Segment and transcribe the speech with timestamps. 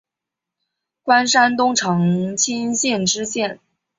[1.03, 3.59] 官山东长清县知县。